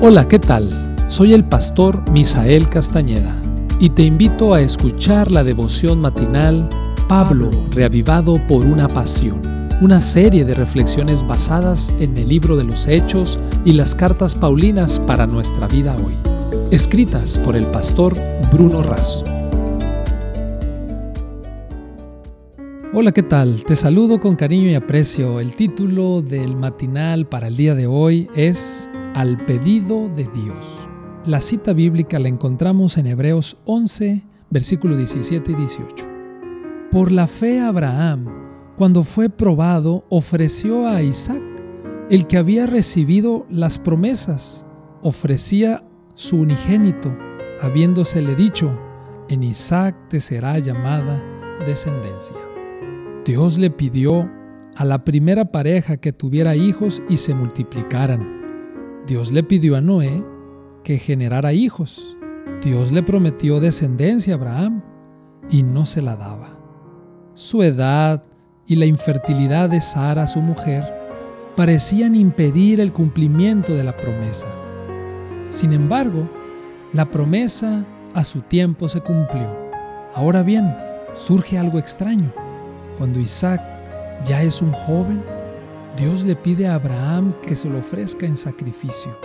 [0.00, 0.96] Hola, ¿qué tal?
[1.06, 3.40] Soy el pastor Misael Castañeda
[3.78, 6.68] y te invito a escuchar la devoción matinal
[7.08, 9.40] Pablo, reavivado por una pasión,
[9.80, 15.00] una serie de reflexiones basadas en el libro de los Hechos y las cartas Paulinas
[15.00, 16.14] para nuestra vida hoy,
[16.70, 18.14] escritas por el pastor
[18.52, 19.24] Bruno Razo.
[22.92, 23.64] Hola, ¿qué tal?
[23.64, 25.40] Te saludo con cariño y aprecio.
[25.40, 30.90] El título del matinal para el día de hoy es Al pedido de Dios.
[31.24, 36.08] La cita bíblica la encontramos en Hebreos 11, versículos 17 y 18.
[36.90, 38.26] Por la fe Abraham,
[38.76, 41.40] cuando fue probado, ofreció a Isaac,
[42.10, 44.66] el que había recibido las promesas,
[45.00, 45.84] ofrecía
[46.16, 47.16] su unigénito,
[47.62, 48.76] habiéndosele dicho,
[49.28, 51.22] en Isaac te será llamada
[51.64, 52.36] descendencia.
[53.24, 54.28] Dios le pidió
[54.74, 58.33] a la primera pareja que tuviera hijos y se multiplicaran.
[59.06, 60.24] Dios le pidió a Noé
[60.82, 62.16] que generara hijos.
[62.62, 64.82] Dios le prometió descendencia a Abraham
[65.50, 66.58] y no se la daba.
[67.34, 68.24] Su edad
[68.66, 70.84] y la infertilidad de Sara, su mujer,
[71.54, 74.46] parecían impedir el cumplimiento de la promesa.
[75.50, 76.28] Sin embargo,
[76.92, 79.48] la promesa a su tiempo se cumplió.
[80.14, 80.74] Ahora bien,
[81.14, 82.32] surge algo extraño.
[82.96, 83.60] Cuando Isaac
[84.24, 85.22] ya es un joven,
[85.96, 89.16] Dios le pide a Abraham que se lo ofrezca en sacrificio.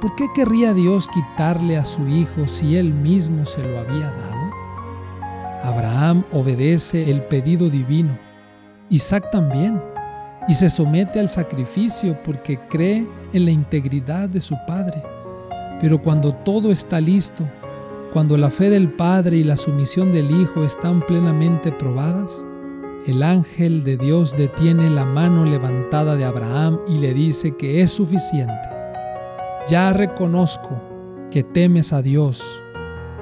[0.00, 4.50] ¿Por qué querría Dios quitarle a su hijo si él mismo se lo había dado?
[5.62, 8.18] Abraham obedece el pedido divino,
[8.90, 9.80] Isaac también,
[10.48, 15.00] y se somete al sacrificio porque cree en la integridad de su padre.
[15.80, 17.48] Pero cuando todo está listo,
[18.12, 22.44] cuando la fe del padre y la sumisión del hijo están plenamente probadas,
[23.06, 27.92] el ángel de Dios detiene la mano levantada de Abraham y le dice que es
[27.92, 28.68] suficiente.
[29.68, 30.70] Ya reconozco
[31.30, 32.44] que temes a Dios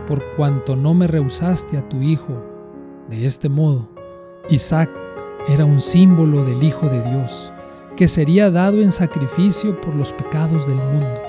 [0.08, 2.32] por cuanto no me rehusaste a tu hijo.
[3.10, 3.86] De este modo,
[4.48, 4.90] Isaac
[5.50, 7.52] era un símbolo del Hijo de Dios,
[7.94, 11.20] que sería dado en sacrificio por los pecados del mundo.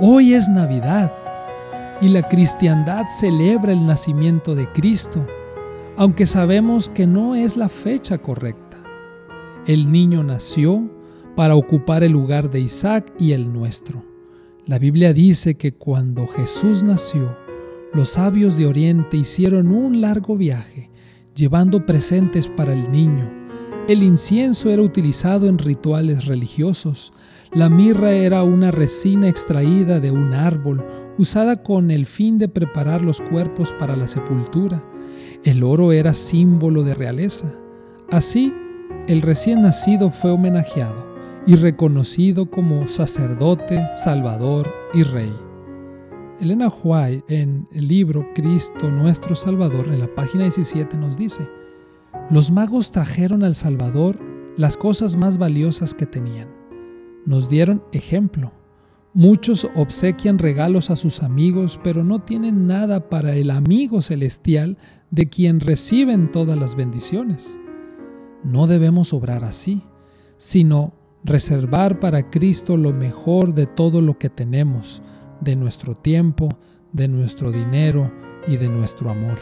[0.00, 1.12] Hoy es Navidad
[2.00, 5.26] y la cristiandad celebra el nacimiento de Cristo
[5.96, 8.82] aunque sabemos que no es la fecha correcta.
[9.66, 10.90] El niño nació
[11.36, 14.04] para ocupar el lugar de Isaac y el nuestro.
[14.66, 17.36] La Biblia dice que cuando Jesús nació,
[17.92, 20.90] los sabios de Oriente hicieron un largo viaje,
[21.34, 23.30] llevando presentes para el niño.
[23.88, 27.12] El incienso era utilizado en rituales religiosos.
[27.52, 30.84] La mirra era una resina extraída de un árbol,
[31.18, 34.82] usada con el fin de preparar los cuerpos para la sepultura.
[35.44, 37.52] El oro era símbolo de realeza.
[38.10, 38.52] Así,
[39.06, 41.14] el recién nacido fue homenajeado
[41.46, 45.32] y reconocido como sacerdote, salvador y rey.
[46.40, 51.48] Elena White en el libro Cristo nuestro Salvador en la página 17 nos dice,
[52.30, 54.18] los magos trajeron al Salvador
[54.56, 56.48] las cosas más valiosas que tenían.
[57.26, 58.52] Nos dieron ejemplo,
[59.16, 64.76] Muchos obsequian regalos a sus amigos, pero no tienen nada para el amigo celestial
[65.12, 67.60] de quien reciben todas las bendiciones.
[68.42, 69.84] No debemos obrar así,
[70.36, 75.00] sino reservar para Cristo lo mejor de todo lo que tenemos,
[75.40, 76.48] de nuestro tiempo,
[76.92, 78.12] de nuestro dinero
[78.48, 79.38] y de nuestro amor.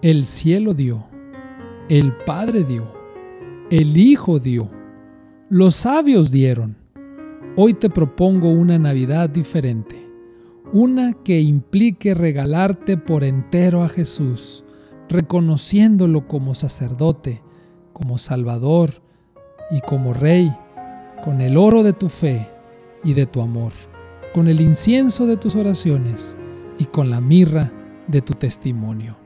[0.00, 1.02] El cielo dio,
[1.88, 2.86] el Padre dio,
[3.68, 4.70] el Hijo dio,
[5.48, 6.79] los sabios dieron
[7.62, 10.10] Hoy te propongo una Navidad diferente,
[10.72, 14.64] una que implique regalarte por entero a Jesús,
[15.10, 17.42] reconociéndolo como sacerdote,
[17.92, 19.02] como Salvador
[19.70, 20.50] y como Rey,
[21.22, 22.48] con el oro de tu fe
[23.04, 23.72] y de tu amor,
[24.32, 26.38] con el incienso de tus oraciones
[26.78, 27.70] y con la mirra
[28.06, 29.18] de tu testimonio.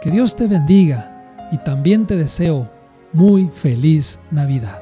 [0.00, 2.70] Que Dios te bendiga y también te deseo
[3.12, 4.81] muy feliz Navidad.